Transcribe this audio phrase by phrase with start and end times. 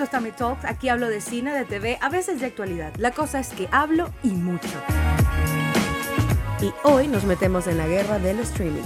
[0.00, 0.64] Esto es Tammy Talks.
[0.64, 2.90] Aquí hablo de cine, de TV, a veces de actualidad.
[2.96, 4.70] La cosa es que hablo y mucho.
[6.62, 8.80] Y hoy nos metemos en la guerra del streaming.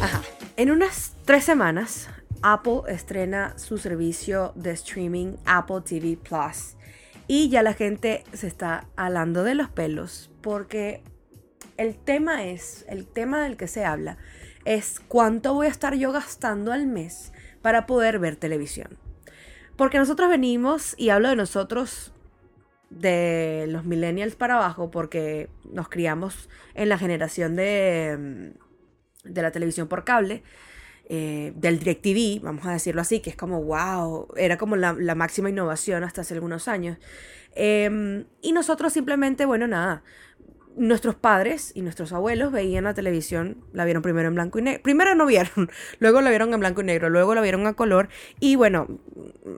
[0.00, 0.22] Ajá.
[0.56, 2.08] En unas tres semanas,
[2.40, 6.76] Apple estrena su servicio de streaming Apple TV Plus.
[7.28, 11.02] Y ya la gente se está alando de los pelos porque
[11.76, 14.18] el tema es, el tema del que se habla,
[14.64, 18.98] es cuánto voy a estar yo gastando al mes para poder ver televisión.
[19.76, 22.12] Porque nosotros venimos, y hablo de nosotros,
[22.90, 28.52] de los millennials para abajo, porque nos criamos en la generación de,
[29.24, 30.42] de la televisión por cable,
[31.08, 35.50] eh, del DirecTV, vamos a decirlo así, que es como, wow, era como la, máxima
[35.50, 36.96] innovación hasta hace algunos años.
[37.54, 40.02] Em, y nosotros simplemente, bueno, nada,
[40.76, 44.82] nuestros padres y nuestros abuelos veían la televisión, la vieron primero en blanco y negro.
[44.82, 48.08] Primero no vieron, luego la vieron en blanco y negro, luego la vieron a color.
[48.40, 48.86] Y bueno,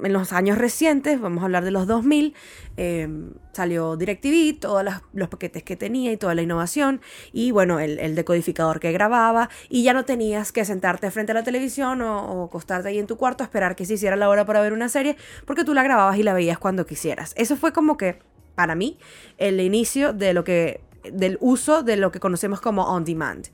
[0.03, 2.35] en los años recientes, vamos a hablar de los 2000,
[2.77, 7.01] em, salió DirecTV, todos los paquetes que tenía y toda la innovación.
[7.33, 9.48] Y bueno, el, decodificador que grababa.
[9.69, 13.07] Y ya no tenías que sentarte frente a la televisión o, o acostarte ahí en
[13.07, 15.75] tu cuarto a esperar que se hiciera la hora para ver una serie, porque tú
[15.75, 17.35] la grababas y la veías cuando quisieras.
[17.37, 18.19] Eso fue como que
[18.55, 18.98] para mí,
[19.39, 20.81] el inicio de lo que
[21.13, 23.47] del uso de lo que conocemos como on demand,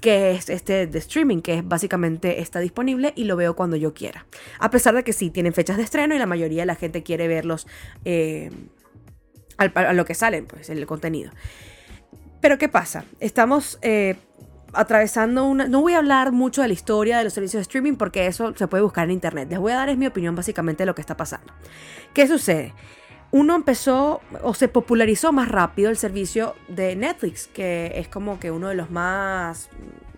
[0.00, 4.26] que es este de streaming, que básicamente está disponible y lo veo cuando yo quiera.
[4.58, 7.02] A pesar de que sí, tienen fechas de estreno y la mayoría de la gente
[7.02, 7.66] quiere verlos
[8.04, 8.50] eh,
[9.56, 11.32] a lo que salen, pues, el contenido.
[12.40, 13.04] Pero ¿qué pasa?
[13.20, 14.16] Estamos eh,
[14.72, 15.66] atravesando una...
[15.66, 18.54] No voy a hablar mucho de la historia de los servicios de streaming porque eso
[18.54, 19.48] se puede buscar en internet.
[19.50, 21.52] Les voy a dar es mi opinión básicamente de lo que está pasando.
[22.12, 22.74] ¿Qué sucede?
[23.30, 28.50] Uno empezó o se popularizó más rápido el servicio de Netflix, que es como que
[28.50, 29.68] uno de los más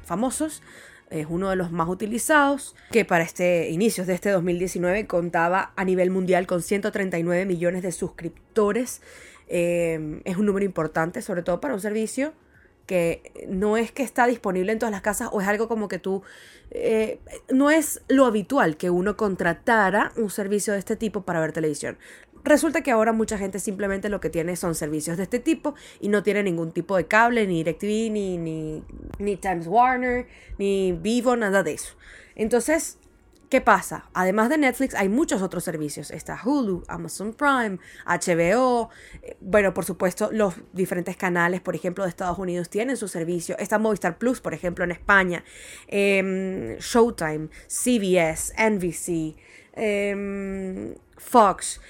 [0.04, 0.62] famosos,
[1.10, 5.84] es uno de los más utilizados, que para este inicios de este 2019 contaba a
[5.84, 9.00] nivel mundial con 139 millones de suscriptores.
[9.48, 12.34] Eh, es un número importante, sobre todo para un servicio
[12.88, 15.98] que no es que está disponible en todas las casas o es algo como que
[15.98, 16.22] tú...
[16.70, 21.52] Eh, no es lo habitual que uno contratara un servicio de este tipo para ver
[21.52, 21.98] televisión.
[22.44, 26.08] Resulta que ahora mucha gente simplemente lo que tiene son servicios de este tipo y
[26.08, 28.82] no tiene ningún tipo de cable, ni DirecTV, ni, ni,
[29.18, 30.26] ni Times Warner,
[30.58, 31.94] ni Vivo, nada de eso.
[32.34, 32.98] Entonces,
[33.48, 34.08] ¿qué pasa?
[34.14, 36.10] Además de Netflix, hay muchos otros servicios.
[36.10, 38.90] Está Hulu, Amazon Prime, HBO.
[39.22, 43.56] Eh, bueno, por supuesto, los diferentes canales, por ejemplo, de Estados Unidos tienen su servicio.
[43.58, 45.44] Está Movistar Plus, por ejemplo, en España.
[45.88, 49.36] Em, Showtime, CBS, NBC.
[49.74, 51.80] Em, Fox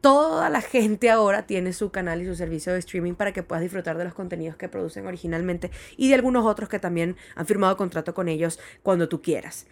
[0.00, 3.62] toda la gente ahora tiene su canal y su servicio de streaming para que puedas
[3.62, 7.76] disfrutar de los contenidos que producen originalmente y de algunos otros que también han firmado
[7.76, 9.66] contrato con ellos cuando tú quieras.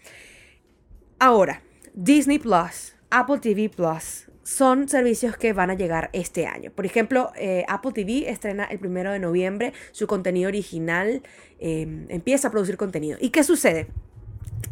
[1.19, 1.63] Ahora,
[1.95, 6.71] Disney Plus, Apple TV Plus son servicios que van a llegar este año.
[6.71, 11.23] Por ejemplo, eh, Apple TV estrena el primero de noviembre su contenido original,
[11.59, 13.19] em, empieza a producir contenido.
[13.21, 13.89] ¿Y qué sucede?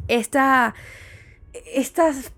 [0.08, 0.74] Esta,
[1.74, 2.32] estas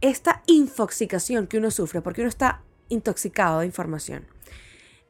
[0.00, 4.26] esta infoxicación que uno sufre, porque uno está intoxicado de información.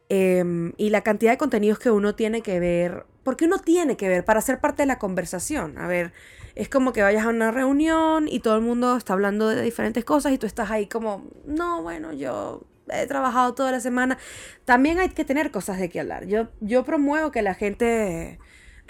[0.09, 4.09] Em, y la cantidad de contenidos que uno tiene que ver, porque uno tiene que
[4.09, 5.79] ver para ser parte de la conversación.
[5.79, 6.13] A ver,
[6.57, 10.05] es como que vayas a una reunión y todo el mundo está hablando de diferentes
[10.05, 14.19] cosas y tú estás ahí como, no, bueno, yo he trabajado toda la semana.
[14.65, 16.27] También hay que tener cosas de qué hablar.
[16.27, 18.41] Yo, yo promuevo que la gente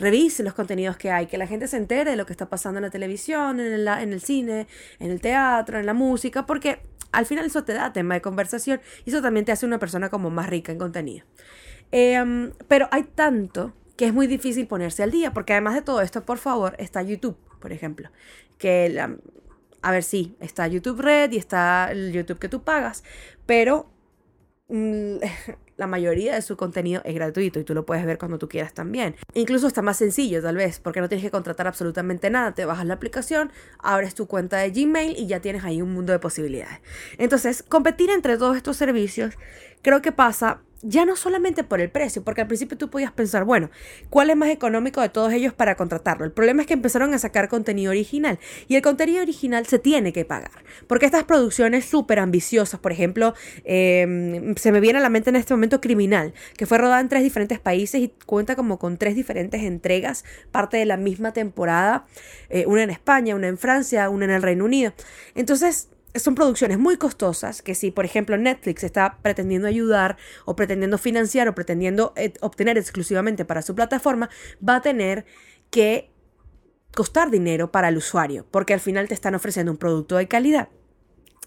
[0.01, 2.79] revise los contenidos que hay, que la gente se entere de lo que está pasando
[2.79, 4.67] en la televisión, en, en el cine,
[4.99, 6.81] en el teatro, en la música, porque
[7.13, 10.09] al final eso te da tema de conversación y eso también te hace una persona
[10.09, 11.27] como más rica en contenido.
[11.93, 16.01] Em, pero hay tanto que es muy difícil ponerse al día, porque además de todo
[16.01, 18.11] esto, por favor, está YouTube, por ejemplo,
[18.59, 18.99] que
[19.83, 23.03] a ver, sí, está YouTube Red y está el YouTube que tú pagas,
[23.47, 23.91] pero
[24.69, 25.17] mm,
[25.81, 28.75] la mayoría de su contenido es gratuito y tú lo puedes ver cuando tú quieras
[28.75, 29.17] también.
[29.33, 32.53] Incluso está más sencillo tal vez, porque no tienes que contratar absolutamente nada.
[32.53, 36.13] Te bajas la aplicación, abres tu cuenta de Gmail y ya tienes ahí un mundo
[36.13, 36.81] de posibilidades.
[37.17, 39.39] Entonces, competir entre todos estos servicios
[39.83, 43.45] creo que pasa ya no solamente por el precio, porque al principio tú podías pensar,
[43.45, 43.71] bueno,
[44.09, 46.25] ¿cuál es más económico de todos ellos para contratarlo?
[46.25, 50.13] El problema es que empezaron a sacar contenido original y el contenido original se tiene
[50.13, 53.35] que pagar, porque estas producciones súper ambiciosas, por ejemplo,
[53.65, 57.09] em, se me viene a la mente en este momento Criminal, que fue rodada en
[57.09, 62.07] tres diferentes países y cuenta como con tres diferentes entregas, parte de la misma temporada,
[62.49, 64.93] eh, una en España, una en Francia, una en el Reino Unido.
[65.35, 70.99] Entonces, son producciones muy costosas que si, por ejemplo, Netflix está pretendiendo ayudar o pretendiendo
[70.99, 74.31] financiar o pretendiendo eh, obtener exclusivamente para su plataforma,
[74.67, 75.25] va a tener
[75.71, 76.11] que
[76.95, 80.69] costar dinero para el usuario, porque al final te están ofreciendo un producto de calidad.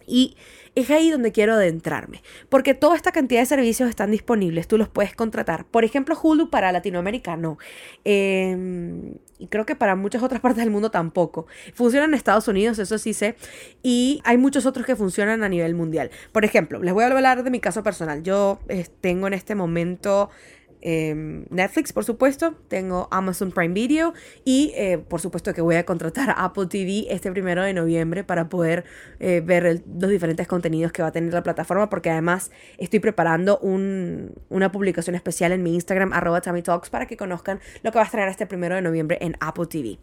[0.07, 0.35] Y
[0.75, 4.89] es ahí donde quiero adentrarme, porque toda esta cantidad de servicios están disponibles, tú los
[4.89, 5.65] puedes contratar.
[5.65, 7.57] Por ejemplo, Hulu para Latinoamérica no.
[8.03, 11.45] Em, y creo que para muchas otras partes del mundo tampoco.
[11.75, 13.35] Funciona en Estados Unidos, eso sí sé,
[13.83, 16.09] y hay muchos otros que funcionan a nivel mundial.
[16.31, 18.23] Por ejemplo, les voy a hablar de mi caso personal.
[18.23, 20.31] Yo eh, tengo en este momento
[20.81, 25.85] Em, Netflix, por supuesto, tengo Amazon Prime Video y eh, por supuesto que voy a
[25.85, 28.83] contratar a Apple TV este primero de noviembre para poder
[29.19, 33.59] eh, ver los diferentes contenidos que va a tener la plataforma porque además estoy preparando
[33.59, 38.05] una publicación especial en mi Instagram arroba Talks para que conozcan lo que va a
[38.05, 39.99] estrenar este primero de noviembre en Apple TV.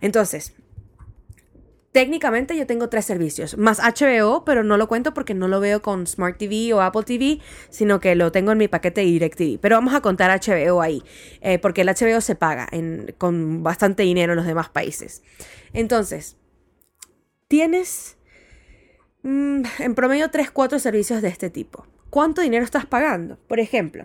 [0.00, 0.54] Entonces,
[1.92, 5.82] técnicamente yo tengo tres servicios, más HBO, pero no lo cuento porque no lo veo
[5.82, 9.58] con Smart TV o Apple TV, sino que lo tengo en mi paquete de DirecTV.
[9.60, 11.02] Pero vamos a contar HBO ahí,
[11.40, 12.68] eh, porque el HBO se paga
[13.18, 15.22] con bastante dinero en los demás países.
[15.72, 16.36] Entonces,
[17.48, 18.16] tienes
[19.22, 21.86] mm, en promedio 3, 4 servicios de este tipo.
[22.10, 23.38] ¿Cuánto dinero estás pagando?
[23.48, 24.04] Por ejemplo,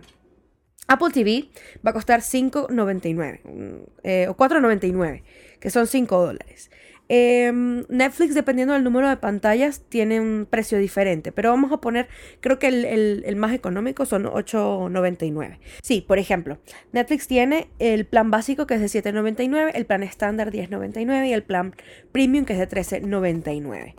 [0.87, 1.49] Apple TV
[1.85, 5.23] va a costar 5.99 mm, eh, o 4.99,
[5.59, 6.69] que son 5 dólares.
[7.07, 12.07] Em, Netflix, dependiendo del número de pantallas, tiene un precio diferente, pero vamos a poner,
[12.39, 15.59] creo que el, más económico son 8.99.
[15.83, 16.57] Sí, por ejemplo,
[16.93, 21.43] Netflix tiene el plan básico que es de 7.99, el plan estándar 10.99 y el
[21.43, 21.75] plan
[22.11, 23.93] premium que es de 13.99.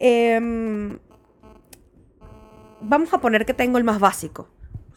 [0.00, 0.98] Em,
[2.80, 4.48] vamos a poner que tengo el más básico,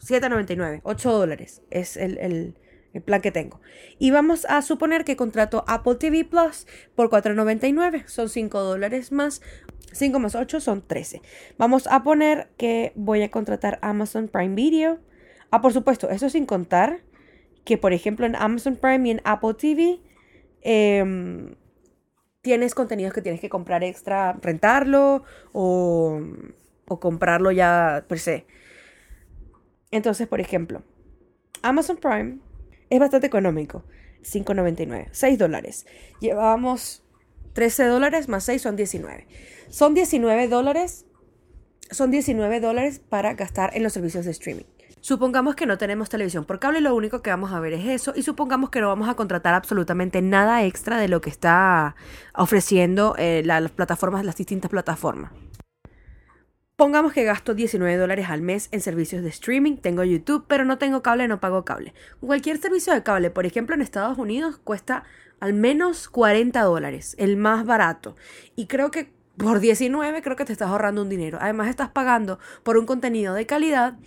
[0.01, 2.55] 7.99, 8 dólares es el el
[2.99, 3.61] plan que tengo.
[3.99, 6.65] Y vamos a suponer que contrato Apple TV Plus
[6.95, 9.41] por $4.99, son 5 dólares más.
[9.91, 11.21] 5 más 8 son 13.
[11.57, 14.99] Vamos a poner que voy a contratar Amazon Prime Video.
[15.51, 17.01] Ah, por supuesto, eso sin contar
[17.63, 19.99] que, por ejemplo, en Amazon Prime y en Apple TV
[20.61, 21.55] em,
[22.41, 26.21] tienes contenidos que tienes que comprar extra, rentarlo o,
[26.87, 28.45] o comprarlo ya per se.
[29.91, 30.83] Entonces, por ejemplo,
[31.63, 32.39] Amazon Prime
[32.89, 33.83] es bastante económico.
[34.23, 35.07] 5.99.
[35.11, 35.85] 6 dólares.
[36.19, 37.03] Llevamos
[37.53, 39.27] 13 dólares más 6 son 19.
[39.69, 41.05] Son 19 dólares.
[41.91, 44.65] Son 19 dólares para gastar en los servicios de streaming.
[45.01, 48.13] Supongamos que no tenemos televisión por cable, lo único que vamos a ver es eso
[48.15, 51.95] y supongamos que no vamos a contratar absolutamente nada extra de lo que está
[52.35, 55.31] ofreciendo eh, las plataformas, las distintas plataformas.
[56.79, 60.77] Pongamos que gasto 19 dólares al mes en servicios de streaming, tengo YouTube, pero no
[60.77, 61.93] tengo cable, no pago cable.
[62.21, 65.03] Cualquier servicio de cable, por ejemplo en Estados Unidos, cuesta
[65.41, 68.15] al menos 40 dólares, el más barato.
[68.55, 71.37] Y creo que por 19 creo que te estás ahorrando un dinero.
[71.41, 73.97] Además estás pagando por un contenido de calidad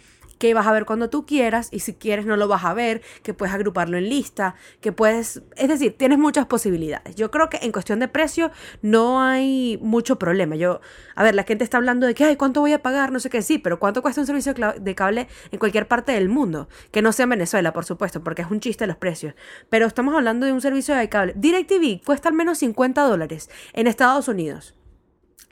[0.42, 3.00] que vas a ver cuando tú quieras y si quieres no lo vas a ver,
[3.22, 7.14] que puedes agruparlo en lista, que puedes, es decir, tienes muchas posibilidades.
[7.14, 8.50] Yo creo que en cuestión de precio
[8.82, 10.56] no hay mucho problema.
[10.56, 10.80] Yo,
[11.14, 13.12] a ver, la gente está hablando de que, ay, ¿cuánto voy a pagar?
[13.12, 16.28] No sé qué, sí, pero ¿cuánto cuesta un servicio de cable en cualquier parte del
[16.28, 16.68] mundo?
[16.90, 19.34] Que no sea en Venezuela, por supuesto, porque es un chiste los precios.
[19.70, 21.34] Pero estamos hablando de un servicio de cable.
[21.36, 24.74] DirecTV cuesta al menos 50 dólares en Estados Unidos.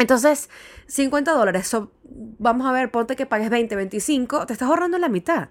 [0.01, 0.49] Entonces,
[0.87, 1.77] 50 dólares,
[2.39, 5.51] vamos a ver, ponte que pagues 20, 25, te estás ahorrando la mitad.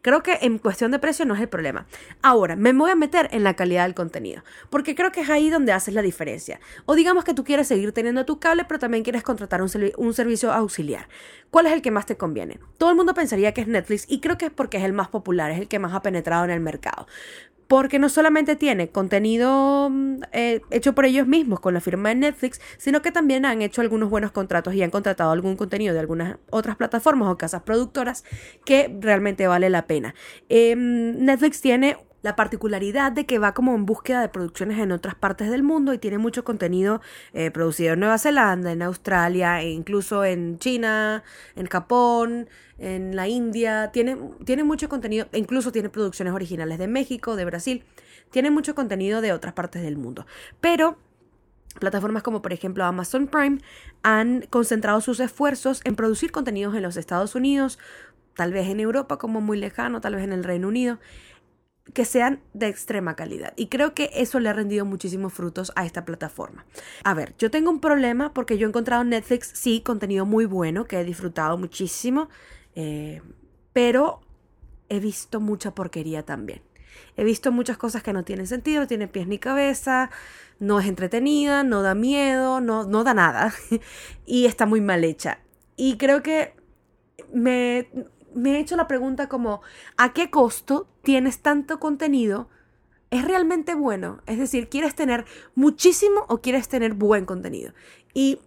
[0.00, 1.86] Creo que en cuestión de precio no es el problema.
[2.22, 5.50] Ahora, me voy a meter en la calidad del contenido, porque creo que es ahí
[5.50, 6.58] donde haces la diferencia.
[6.86, 10.14] O digamos que tú quieres seguir teniendo tu cable, pero también quieres contratar un, un,
[10.14, 11.08] servicio auxiliar.
[11.50, 12.60] ¿Cuál es el que más te conviene?
[12.78, 15.08] Todo el mundo pensaría que es Netflix y creo que es porque es el más
[15.08, 17.06] popular, es el que más ha penetrado en el mercado
[17.72, 22.16] porque no solamente tiene contenido mm, eh, hecho por ellos mismos con la firma de
[22.16, 26.00] Netflix, sino que también han hecho algunos buenos contratos y han contratado algún contenido de
[26.00, 28.24] algunas otras plataformas o casas productoras
[28.66, 30.14] que realmente vale la pena.
[30.50, 35.14] Em, Netflix tiene la particularidad de que va como en búsqueda de producciones en otras
[35.14, 37.00] partes del mundo y tiene mucho contenido
[37.32, 41.24] eh, producido en Nueva Zelanda, en Australia, e incluso en China,
[41.56, 42.48] en Japón,
[42.78, 43.90] en la India.
[43.92, 47.84] Tiene, tiene mucho contenido, e incluso tiene producciones originales de México, de Brasil.
[48.30, 50.26] Tiene mucho contenido de otras partes del mundo.
[50.60, 50.96] Pero
[51.78, 53.58] Plataformas como por ejemplo Amazon Prime
[54.02, 57.78] han concentrado sus esfuerzos en producir contenidos en los Estados Unidos,
[58.34, 60.98] tal vez en Europa como muy lejano, tal vez en el Reino Unido,
[61.92, 63.52] que sean de extrema calidad.
[63.56, 66.64] Y creo que eso le ha rendido muchísimos frutos a esta plataforma.
[67.04, 70.44] A ver, yo tengo un problema porque yo he encontrado en Netflix, sí, contenido muy
[70.44, 72.28] bueno, que he disfrutado muchísimo,
[72.74, 73.20] eh,
[73.72, 74.20] pero
[74.88, 76.62] he visto mucha porquería también.
[77.16, 80.10] He visto muchas cosas que no tienen sentido, no tienen pies ni cabeza,
[80.58, 83.52] no es entretenida, no da miedo, no, no da nada.
[84.26, 85.40] y está muy mal hecha.
[85.76, 86.54] Y creo que
[87.32, 87.88] me,
[88.34, 89.62] me he hecho la pregunta como,
[89.96, 92.48] ¿a qué costo tienes tanto contenido?
[93.10, 94.22] ¿Es realmente bueno?
[94.26, 95.24] Es decir, ¿quieres tener
[95.54, 97.72] muchísimo o quieres tener buen contenido?
[98.14, 98.40] Y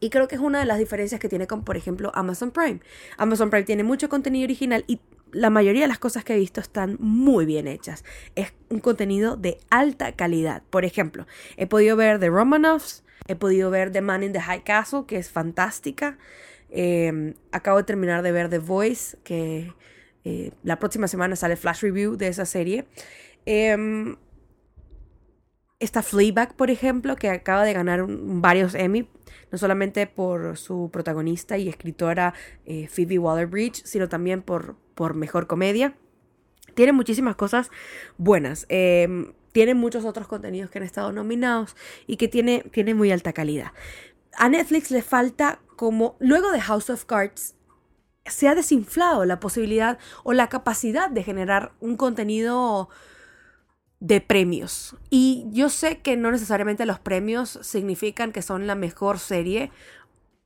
[0.00, 2.80] y creo que es una de las diferencias que tiene con, por ejemplo, Amazon Prime.
[3.18, 5.00] Amazon Prime tiene mucho contenido original y
[5.32, 8.04] la mayoría de las cosas que he visto están muy bien hechas.
[8.34, 10.62] Es un contenido de alta calidad.
[10.70, 14.64] Por ejemplo, he podido ver The Romanovs, he podido ver The Man in the High
[14.64, 16.18] Castle, que es fantástica.
[16.70, 19.72] Em, acabo de terminar de ver The Voice, que
[20.24, 22.86] eh, la próxima semana sale flash review de esa serie.
[23.46, 24.16] Eh,
[25.80, 29.08] está Fleabag, por ejemplo, que acaba de ganar varios Emmy,
[29.50, 32.34] no solamente por su protagonista y escritora
[32.66, 35.96] eh, Phoebe Waller-Bridge, sino también por, por mejor comedia.
[36.74, 37.70] Tiene muchísimas cosas
[38.18, 38.66] buenas.
[38.68, 41.74] Em, tiene muchos otros contenidos que han estado nominados
[42.06, 43.72] y que tiene, tiene muy alta calidad.
[44.36, 47.54] A Netflix le falta como, luego de House of Cards,
[48.26, 52.88] se ha desinflado la posibilidad o la capacidad de generar un contenido
[53.98, 54.96] de premios.
[55.10, 59.70] Y yo sé que no necesariamente los premios significan que son la mejor serie,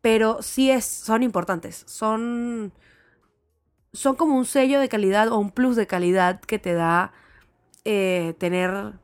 [0.00, 1.84] pero sí es, son importantes.
[1.86, 2.72] Son,
[3.92, 7.12] son como un sello de calidad o un plus de calidad que te da
[7.84, 8.94] eh, tener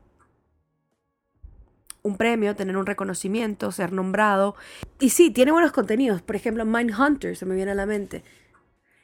[2.03, 4.55] un premio, tener un reconocimiento, ser nombrado.
[4.99, 6.21] Y sí, tiene buenos contenidos.
[6.21, 8.23] Por ejemplo, Mindhunter se me viene a la mente.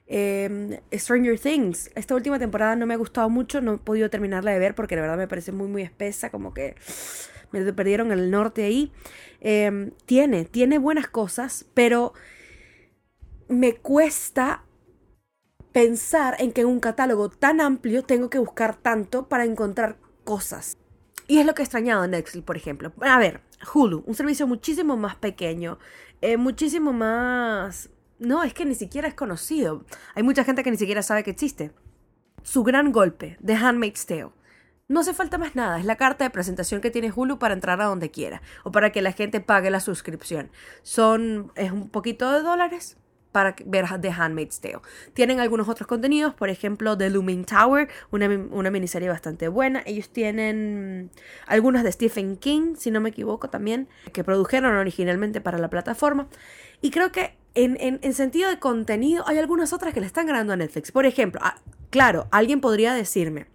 [0.08, 4.51] Em, Stranger Things, esta última temporada no me ha gustado mucho, no he podido terminarla
[4.51, 6.75] de ver porque de verdad me parece muy muy espesa, como que
[7.51, 8.92] me perdieron el norte ahí.
[9.42, 12.13] Em, tiene, tiene buenas cosas, pero
[13.50, 14.63] me cuesta
[15.74, 20.77] pensar en que en un catálogo tan amplio tengo que buscar tanto para encontrar cosas.
[21.27, 22.93] Y es lo que he extrañado en Netflix, por ejemplo.
[23.01, 23.41] A ver,
[23.74, 25.77] Hulu, un servicio muchísimo más pequeño,
[26.22, 29.84] eh, muchísimo más no, es que ni siquiera es conocido.
[30.15, 31.72] Hay mucha gente que ni siquiera sabe que existe.
[32.43, 34.31] Su gran golpe, The Handmaid's Tale.
[34.88, 37.81] No hace falta más nada, es la carta de presentación que tiene Hulu para entrar
[37.81, 40.50] a donde quiera o para que la gente pague la suscripción.
[40.81, 42.98] Son, es un poquito de dólares,
[43.38, 44.79] para ver The Handmaid's Tale.
[45.13, 49.84] Tienen algunos otros contenidos, por ejemplo, The Looming Tower, una, una, miniserie bastante buena.
[49.86, 51.12] Ellos tienen
[51.46, 56.27] algunas de Stephen King, si no me equivoco, también, que produjeron originalmente para la plataforma.
[56.82, 60.53] Y creo que en, en, sentido de contenido hay algunas otras que le están ganando
[60.53, 60.91] a Netflix.
[60.91, 61.60] Por ejemplo, ah,
[61.91, 63.46] claro, alguien podría decirme,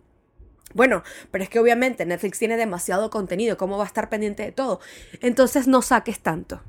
[0.74, 4.52] bueno, pero es que obviamente Netflix tiene demasiado contenido, ¿cómo va a estar pendiente de
[4.52, 4.78] todo?
[5.22, 6.62] Entonces no saques tanto.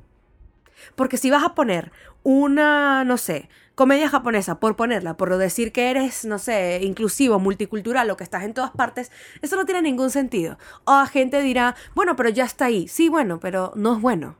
[0.94, 5.90] Porque si vas a poner una, no sé, comedia japonesa, por ponerla, por decir que
[5.90, 9.10] eres, no sé, inclusivo, multicultural o que estás en todas partes,
[9.42, 10.58] eso no tiene ningún sentido.
[10.84, 12.88] O la gente dirá, bueno, pero ya está ahí.
[12.88, 14.36] Sí, bueno, pero no es bueno.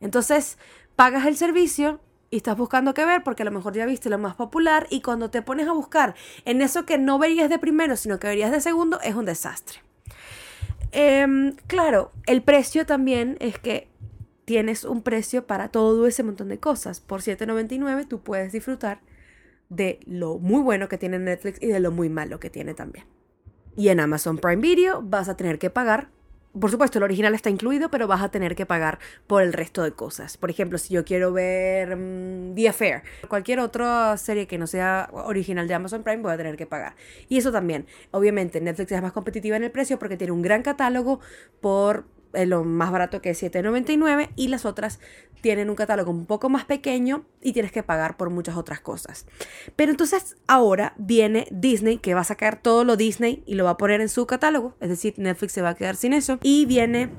[0.00, 0.58] Entonces,
[0.96, 4.18] pagas el servicio y estás buscando qué ver porque a lo mejor ya viste lo
[4.18, 7.96] más popular y cuando te pones a buscar en eso que no verías de primero,
[7.96, 9.80] sino que verías de segundo, es un desastre.
[10.90, 13.88] Em, claro, el precio también es que
[14.44, 17.00] tienes un precio para todo ese montón de cosas.
[17.00, 19.00] Por $7.99 tú puedes disfrutar
[19.68, 23.06] de lo muy bueno que tiene Netflix y de lo muy malo que tiene también.
[23.76, 26.08] Y en Amazon Prime Video vas a tener que pagar.
[26.58, 29.82] Por supuesto, el original está incluido, pero vas a tener que pagar por el resto
[29.82, 30.36] de cosas.
[30.36, 35.10] Por ejemplo, si yo quiero ver mm, The Affair, cualquier otra serie que no sea
[35.12, 36.94] original de Amazon Prime, voy a tener que pagar.
[37.28, 37.86] Y eso también.
[38.12, 41.18] Obviamente, Netflix es más competitiva en el precio porque tiene un gran catálogo
[41.60, 42.04] por
[42.46, 45.00] lo más barato que es 7.99 y las otras
[45.40, 49.26] tienen un catálogo un poco más pequeño y tienes que pagar por muchas otras cosas.
[49.76, 53.70] Pero entonces ahora viene Disney que va a sacar todo lo Disney y lo va
[53.70, 56.64] a poner en su catálogo, es decir, Netflix se va a quedar sin eso y
[56.64, 57.10] viene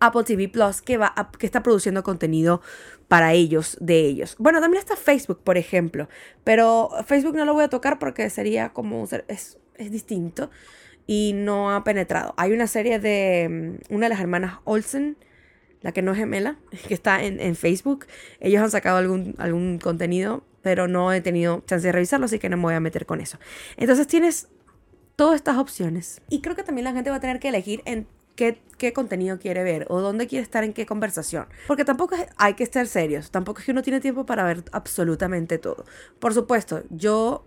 [0.00, 2.62] Apple TV Plus que va que está produciendo contenido
[3.08, 4.34] para ellos de ellos.
[4.38, 6.08] Bueno, también está Facebook, por ejemplo,
[6.42, 10.50] pero Facebook no lo voy a tocar porque sería como es, es distinto
[11.06, 12.34] y no ha penetrado.
[12.36, 15.16] Hay una serie de mm, una de las hermanas Olsen,
[15.80, 16.58] la que no es gemela,
[16.88, 18.06] que está en, Facebook.
[18.40, 22.48] Ellos han sacado algún, algún contenido, pero no he tenido chance de revisarlo, así que
[22.48, 23.38] no me voy a meter con eso.
[23.76, 24.48] Entonces tienes
[25.14, 26.20] todas estas opciones.
[26.28, 29.38] Y creo que también la gente va a tener que elegir en Qué, qué, contenido
[29.38, 31.46] quiere ver o dónde quiere estar en qué conversación.
[31.66, 35.56] Porque tampoco hay que estar serios, tampoco es que uno tiene tiempo para ver absolutamente
[35.56, 35.86] todo.
[36.18, 37.45] Por supuesto, yo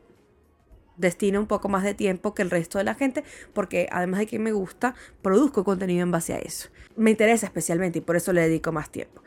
[1.00, 4.28] destino un poco más de tiempo que el resto de la gente, porque además de
[4.28, 6.70] que me gusta, produzco contenido en base a eso.
[6.96, 9.24] Me interesa especialmente y por eso le dedico más tiempo.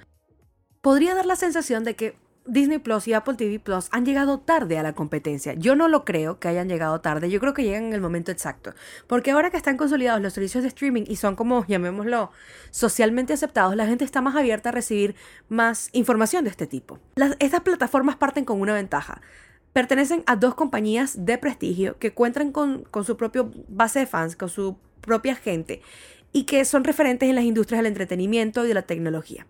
[0.81, 4.79] Podría dar la sensación de que Disney Plus y Apple TV Plus han llegado tarde
[4.79, 5.55] a la competencia.
[5.55, 8.33] Yo no lo creo que hayan llegado tarde, yo creo que llegan en el momento
[8.33, 8.75] exacto.
[9.07, 12.33] Porque ahora que están consolidados los servicios de streaming y son como, llamémoslo,
[12.71, 15.15] socialmente aceptados, la gente está más abierta a recibir
[15.49, 16.99] más información de este tipo.
[17.39, 19.21] estas plataformas parten con una ventaja.
[19.73, 24.37] Pertenecen a dos compañías de prestigio que cuentan con, con su propia base de fans,
[24.37, 25.81] con su propia gente
[26.33, 29.47] y que son referentes en las industrias del entretenimiento y de la tecnología.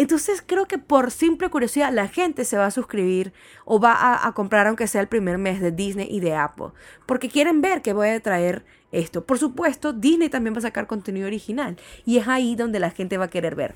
[0.00, 3.34] Entonces creo que por simple curiosidad la gente se va a suscribir
[3.66, 6.68] o va a, comprar aunque sea el primer mes de Disney y de Apple.
[7.04, 9.26] Porque quieren ver qué voy a traer esto.
[9.26, 11.76] Por supuesto, Disney también va a sacar contenido original.
[12.06, 13.74] Y es ahí donde la gente va a querer ver.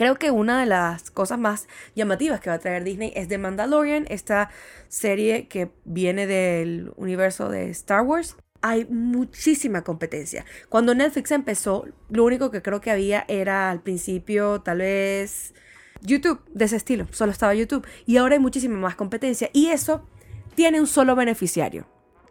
[0.00, 3.36] Creo que una de las cosas más llamativas que va a traer Disney es The
[3.36, 4.48] Mandalorian, esta
[4.88, 10.46] serie que viene del universo de Star Wars hay muchísima competencia.
[10.70, 15.52] Cuando Netflix empezó, lo único que creo que había era al principio tal vez
[16.00, 17.86] YouTube de ese estilo, solo estaba YouTube.
[18.06, 20.08] Y ahora hay muchísima más competencia y eso
[20.54, 21.86] tiene un solo beneficiario.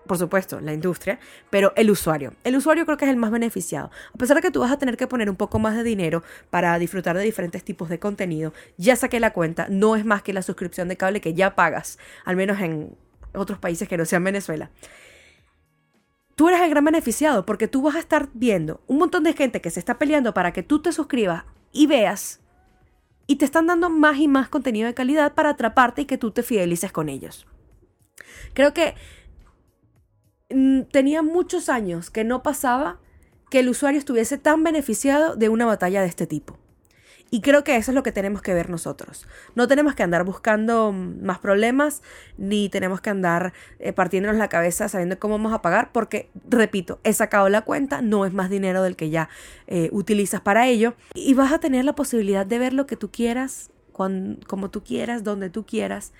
[0.09, 1.19] Por supuesto, la industria,
[1.51, 2.33] pero el usuario.
[2.43, 3.91] El usuario creo que es el más beneficiado.
[4.11, 6.23] A pesar de que tú vas a tener que poner un poco más de dinero
[6.49, 10.33] para disfrutar de diferentes tipos de contenido, ya saqué la cuenta, no es más que
[10.33, 12.97] la suscripción de cable que ya pagas, al menos en
[13.35, 14.71] otros países que no sean Venezuela
[16.33, 19.61] tú eres el gran beneficiado porque tú vas a estar viendo un montón de gente
[19.61, 22.39] que se está peleando para que tú te suscribas y veas
[23.27, 26.31] y te están dando más y más contenido de calidad para atraparte y que tú
[26.31, 27.45] te fidelices con ellos.
[28.53, 28.95] Creo que
[30.91, 32.99] tenía muchos años que no pasaba
[33.49, 36.57] que el usuario estuviese tan beneficiado de una batalla de este tipo.
[37.31, 39.27] Y creo que eso es lo que tenemos que ver nosotros.
[39.53, 42.01] No tenemos que andar buscando más problemas,
[42.37, 46.99] ni tenemos que andar eh, partiéndonos la cabeza sabiendo cómo vamos a pagar, porque, repito,
[47.03, 49.29] he sacado la cuenta, no es más dinero del que ya
[49.67, 53.11] eh, utilizas para ello, y vas a tener la posibilidad de ver lo que tú
[53.11, 56.13] quieras, como tú quieras, donde tú quieras,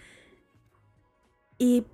[1.58, 1.86] y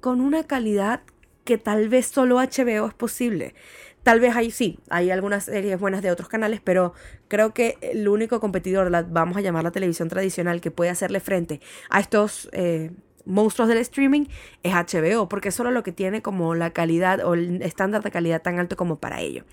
[0.00, 1.02] con una calidad
[1.44, 3.54] que tal vez solo HBO es posible.
[4.02, 6.94] Tal vez hay, sí, hay algunas series buenas de otros canales, pero
[7.28, 11.20] creo que el único competidor, la, vamos a llamar la televisión tradicional, que puede hacerle
[11.20, 12.90] frente a estos eh,
[13.26, 14.26] monstruos del streaming
[14.62, 18.10] es HBO, porque es solo lo que tiene como la calidad o el estándar de
[18.10, 19.44] calidad tan alto como para ello.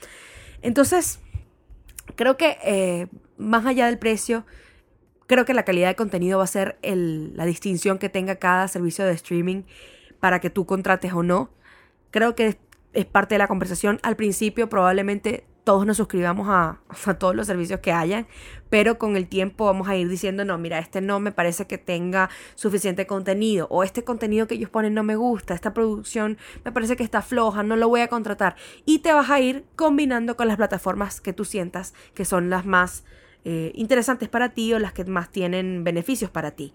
[0.62, 1.20] Entonces,
[2.16, 4.46] creo que eh, más allá del precio,
[5.28, 9.06] creo que la calidad de contenido va a ser la distinción que tenga cada servicio
[9.06, 9.64] de streaming
[10.20, 11.50] para que tú contrates o no.
[12.18, 12.58] Creo que
[12.94, 14.00] es parte de la conversación.
[14.02, 16.80] Al principio probablemente todos nos suscribamos a,
[17.20, 18.26] todos los servicios que hayan,
[18.72, 21.78] pero con el tiempo vamos a ir diciendo, no, mira, este no me parece que
[21.78, 26.72] tenga suficiente contenido, o este contenido que ellos ponen no me gusta, esta producción me
[26.72, 28.56] parece que está floja, no lo voy a contratar.
[28.84, 32.66] Y te vas a ir combinando con las plataformas que tú sientas que son las
[32.66, 33.04] más
[33.46, 36.74] eh, interesantes para ti o las que más tienen beneficios para ti.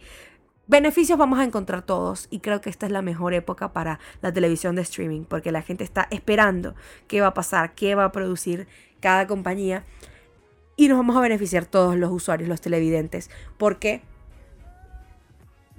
[0.68, 4.33] Beneficios vamos a encontrar todos y creo que esta es la mejor época para la
[4.33, 6.77] televisión de streaming porque la gente está esperando
[7.09, 8.68] qué va a pasar, qué va a producir
[9.01, 9.85] cada compañía
[10.77, 14.03] y nos vamos a beneficiar todos los usuarios, los televidentes, porque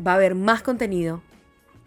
[0.06, 1.22] va a haber más contenido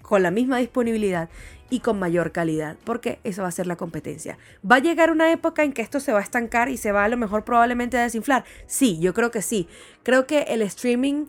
[0.02, 1.28] con la misma disponibilidad
[1.68, 4.38] y con mayor calidad, porque eso va a ser la competencia.
[4.68, 7.04] ¿Va a llegar una época en que esto se va a estancar y se va
[7.04, 8.44] a lo mejor probablemente a desinflar?
[8.66, 9.68] Sí, yo creo que sí.
[10.02, 11.26] Creo que el streaming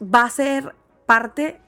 [0.00, 0.74] va a ser
[1.06, 1.60] parte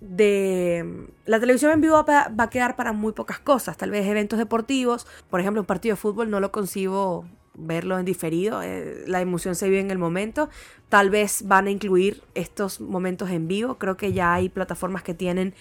[0.00, 4.38] de la televisión en vivo va a quedar para muy pocas cosas, tal vez eventos
[4.38, 7.24] deportivos, por ejemplo, un partido de fútbol no lo concibo
[7.54, 10.50] verlo en diferido, eh, la emoción se vive en el momento,
[10.88, 15.14] tal vez van a incluir estos momentos en vivo, creo que ya hay plataformas que
[15.14, 15.54] tienen,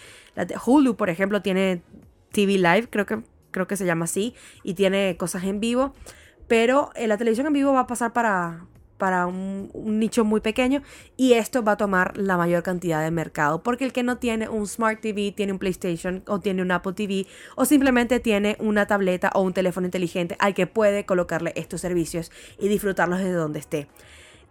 [0.66, 1.82] Hulu por ejemplo tiene
[2.32, 5.94] TV Live, creo que, creo que se llama así, y tiene cosas en vivo,
[6.48, 8.66] pero eh, la televisión en vivo va a pasar para,
[9.04, 10.82] para un, nicho muy pequeño
[11.18, 14.48] y esto va a tomar la mayor cantidad de mercado porque el que no tiene
[14.48, 18.88] un Smart TV, tiene un PlayStation o tiene un Apple TV o simplemente tiene una
[18.88, 23.60] tableta o un teléfono inteligente al que puede colocarle estos servicios y disfrutarlos desde donde
[23.60, 23.89] esté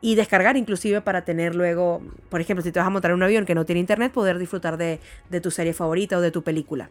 [0.03, 3.47] y descargar inclusive para tener luego, por ejemplo, si te vas a montar un avión
[3.47, 6.91] que no tiene internet, poder disfrutar de, de tu serie favorita o de tu película.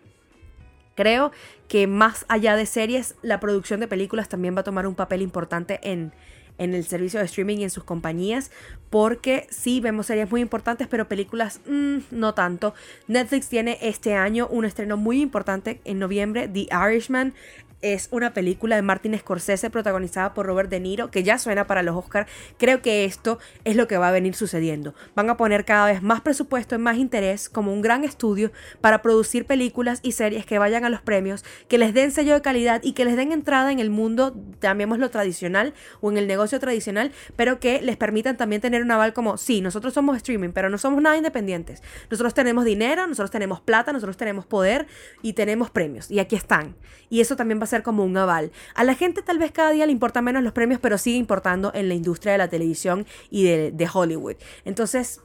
[0.95, 1.31] Creo
[1.67, 5.21] que más allá de series, la producción de películas también va a tomar un papel
[5.21, 6.11] importante en,
[6.57, 8.51] en el servicio de streaming y en sus compañías,
[8.89, 12.73] porque sí vemos series muy importantes, pero películas mm, no tanto.
[13.07, 17.33] Netflix tiene este año un estreno muy importante en noviembre, The Irishman.
[17.81, 21.83] Es una película de Martin Scorsese protagonizada por Robert De Niro, que ya suena para
[21.83, 22.29] los Oscars.
[22.57, 24.93] Creo que esto es lo que va a venir sucediendo.
[25.15, 29.01] Van a poner cada vez más presupuesto y más interés como un gran estudio para
[29.01, 32.81] producir películas y series que vayan a los premios, que les den sello de calidad
[32.83, 37.11] y que les den entrada en el mundo, llamémoslo tradicional o en el negocio tradicional,
[37.35, 40.77] pero que les permitan también tener un aval como, sí, nosotros somos streaming, pero no
[40.77, 41.81] somos nada independientes.
[42.09, 44.87] Nosotros tenemos dinero, nosotros tenemos plata, nosotros tenemos poder
[45.21, 46.11] y tenemos premios.
[46.11, 46.75] Y aquí están.
[47.09, 48.51] Y eso también va a ser como un aval.
[48.75, 51.71] A la gente tal vez cada día le importan menos los premios, pero sigue importando
[51.73, 54.35] en la industria de la televisión y de, de Hollywood.
[54.63, 55.21] Entonces,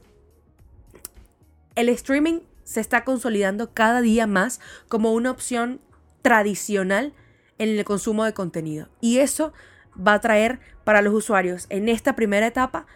[1.74, 5.80] el streaming se está consolidando cada día más como una opción
[6.22, 7.12] tradicional
[7.58, 8.88] en el consumo de contenido.
[9.00, 9.52] Y eso
[9.96, 12.86] va a traer para los usuarios en esta primera etapa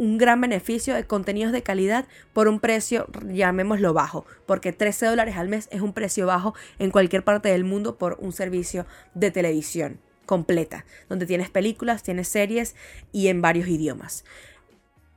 [0.00, 5.36] un gran beneficio de contenidos de calidad por un precio, llamémoslo bajo, porque 13 dólares
[5.36, 9.30] al mes es un precio bajo en cualquier parte del mundo por un servicio de
[9.30, 12.76] televisión completa, donde tienes películas, tienes series
[13.12, 14.24] y en varios idiomas.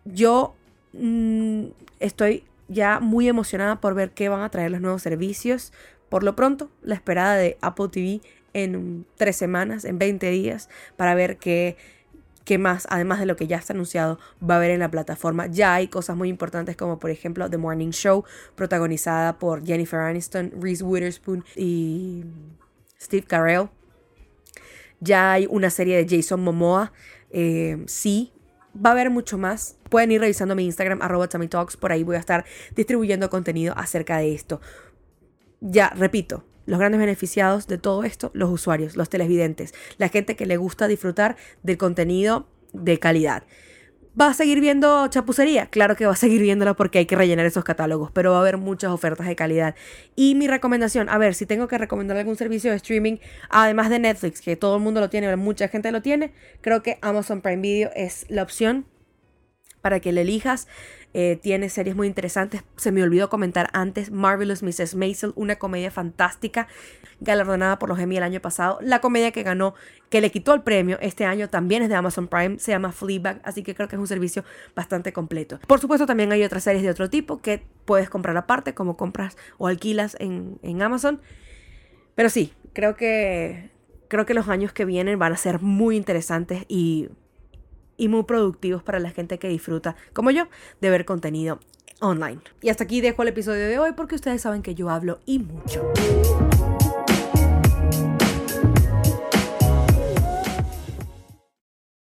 [0.04, 0.54] Yo
[0.92, 1.68] mm,
[2.02, 5.72] estoy ya muy emocionada por ver qué van a traer los nuevos servicios.
[6.10, 8.20] Por lo pronto, la esperada de Apple TV
[8.52, 10.68] en tres semanas, en 20 días,
[10.98, 11.78] para ver qué
[12.46, 15.48] qué más, además de lo que ya está anunciado, va a haber en la plataforma.
[15.48, 18.26] Ya hay cosas muy importantes como por ejemplo The Morning Show,
[18.56, 22.26] protagonizada por Jennifer Aniston, Reese Witherspoon y
[23.00, 23.70] Steve Carell.
[25.00, 26.94] Ya hay una serie de Jason Momoa.
[27.30, 28.32] Eh, sí,
[28.74, 29.78] va a haber mucho más.
[29.90, 34.18] Pueden ir revisando mi Instagram, arroba Talks, por ahí voy a estar distribuyendo contenido acerca
[34.18, 34.62] de esto.
[35.60, 40.46] Ya, repito, los grandes beneficiados de todo esto, los usuarios, los televidentes, la gente que
[40.46, 43.44] le gusta disfrutar del contenido de calidad.
[44.20, 45.66] ¿Va a seguir viendo chapucería?
[45.66, 48.42] Claro que va a seguir viéndola porque hay que rellenar esos catálogos, pero va a
[48.42, 49.74] haber muchas ofertas de calidad.
[50.16, 53.18] Y mi recomendación, a ver, si tengo que recomendar algún servicio de streaming,
[53.50, 57.00] además de Netflix, que todo el mundo lo tiene, mucha gente lo tiene, creo que
[57.02, 58.86] Amazon Prime Video es la opción
[59.84, 60.68] para que le elijas.
[61.14, 62.64] Eh, tiene series muy interesantes.
[62.78, 64.96] Se me olvidó comentar antes Marvelous Mrs.
[64.96, 66.68] Maisel, una comedia fantástica
[67.20, 68.80] galardonada por los Emmy el año pasado.
[68.82, 69.76] La comedia que ganó,
[70.10, 73.42] que le quitó el premio este año, también es de Amazon Prime, se llama Fleabag,
[73.44, 75.60] así que creo que es un servicio bastante completo.
[75.68, 79.38] Por supuesto, también hay otras series de otro tipo que puedes comprar aparte, como compras
[79.58, 81.22] o alquilas en, en Amazon.
[82.16, 83.70] Pero sí, creo que
[84.08, 87.10] creo que los años que vienen van a ser muy interesantes y
[88.04, 90.50] y muy productivos para la gente que disfruta, como yo,
[90.82, 91.60] de ver contenido
[92.02, 92.42] online.
[92.62, 95.40] Y hasta aquí dejo el episodio de hoy porque ustedes saben que yo hablo y
[95.40, 95.90] mucho.